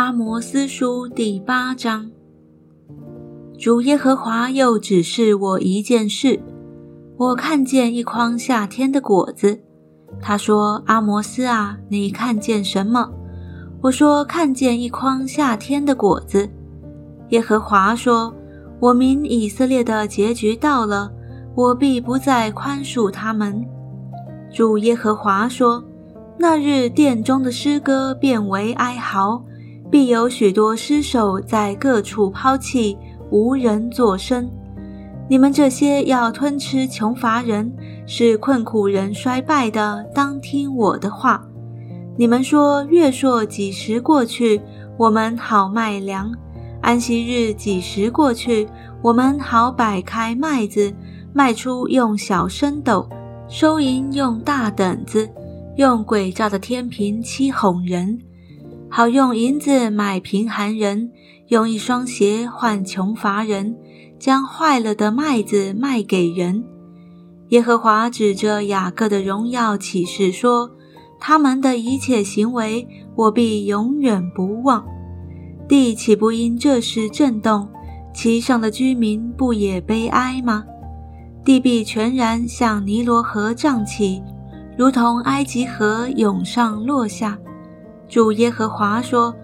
[0.00, 2.10] 阿摩斯书第八章，
[3.58, 6.40] 主耶和华又指示我一件事：
[7.18, 9.60] 我看见一筐夏天的果子。
[10.18, 13.10] 他说：“阿摩斯啊，你看见什么？”
[13.82, 16.48] 我说：“看见一筐夏天的果子。”
[17.28, 18.34] 耶和华说
[18.80, 21.12] ：“我民以色列的结局到了，
[21.54, 23.62] 我必不再宽恕他们。”
[24.50, 25.84] 主耶和华说
[26.40, 29.44] ：“那日殿中的诗歌变为哀嚎，
[29.90, 32.96] 必有许多尸首在各处抛弃，
[33.30, 34.48] 无人作声。
[35.28, 37.72] 你们这些要吞吃穷乏人、
[38.06, 41.44] 使困苦人衰败的，当听我的话。
[42.16, 44.60] 你们说月朔几时过去，
[44.96, 46.30] 我们好卖粮；
[46.80, 48.68] 安息日几时过去，
[49.02, 50.92] 我们好摆开麦子，
[51.32, 53.08] 卖出用小升斗。”
[53.50, 55.28] 收银用大等子，
[55.76, 58.16] 用诡诈的天平欺哄人，
[58.92, 61.12] 好用银子买贫寒人，
[61.46, 63.76] 用一双鞋换穷乏人，
[64.18, 66.64] 将坏了的麦子卖给人。
[67.50, 70.68] 耶和华指着雅各的荣耀启示说
[71.20, 74.84] ：“他们的一切行为，我必永远不忘。
[75.68, 77.68] 地岂不因这事震动？
[78.12, 80.64] 其上的居民不也悲哀吗？”
[81.44, 84.20] 地必全然向尼罗河涨起，
[84.76, 87.38] 如同埃及河涌上落下。
[88.10, 89.34] 主耶和华说：“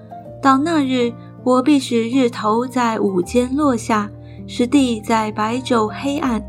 [0.43, 1.13] 到那日，
[1.45, 4.11] 我必使日头在午间落下，
[4.47, 6.45] 使地在白昼黑暗。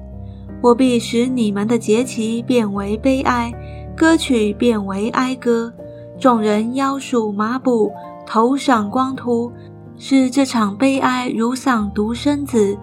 [0.62, 3.54] 我必使你们的节期变为悲哀，
[3.96, 5.72] 歌曲变为哀歌。
[6.20, 7.92] 众人腰束麻布，
[8.26, 9.52] 头上光秃，
[9.98, 12.76] 使这场悲哀如丧独生子。”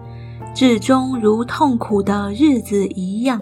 [0.55, 3.41] 至终如痛苦的日子一样，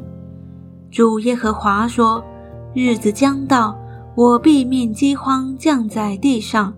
[0.90, 2.24] 主耶和华说
[2.74, 3.78] ：“日子将到，
[4.16, 6.74] 我必命饥荒降在地上，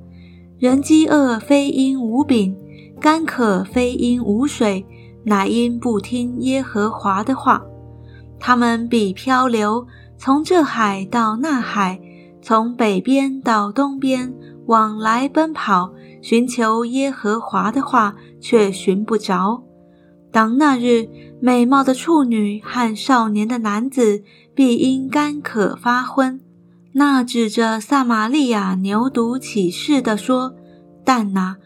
[0.57, 2.55] 人饥饿非因无饼，
[2.99, 4.85] 干渴非因无水，
[5.25, 7.61] 乃因不听耶和华的话。
[8.39, 9.85] 他们必漂流，
[10.17, 11.99] 从这海到那海，
[12.41, 14.33] 从北边到东边，
[14.67, 15.91] 往来奔跑，
[16.21, 19.61] 寻求耶和华的话，却寻不着。”
[20.31, 21.07] 当那日，
[21.41, 26.39] 美貌的处女和少年的男子必因干渴发昏。
[26.97, 30.55] 那指着撒玛利亚牛犊起誓的说
[31.03, 31.57] ：“但哪，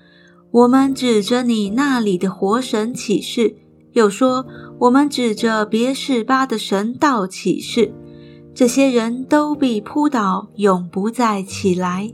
[0.49, 3.55] 我们指着你那里的活神起誓，
[3.91, 4.47] 又说
[4.79, 7.93] 我们指着别是巴的神道起誓。
[8.55, 12.11] 这些人都必扑倒，永不再起来。”